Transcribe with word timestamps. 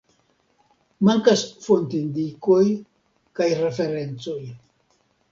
Mankas 1.07 1.41
fontindikoj 1.65 2.63
kaj 3.41 3.47
referencoj. 3.61 4.39